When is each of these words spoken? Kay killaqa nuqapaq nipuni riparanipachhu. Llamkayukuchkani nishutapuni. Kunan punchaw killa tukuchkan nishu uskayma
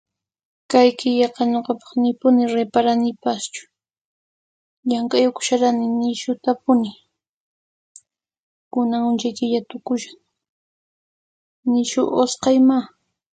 Kay 0.71 0.89
killaqa 0.99 1.41
nuqapaq 1.51 1.91
nipuni 2.01 2.43
riparanipachhu. 2.55 3.63
Llamkayukuchkani 4.87 5.85
nishutapuni. 5.99 6.91
Kunan 8.71 9.01
punchaw 9.05 9.33
killa 9.37 9.59
tukuchkan 9.69 10.21
nishu 11.71 12.01
uskayma 12.21 12.77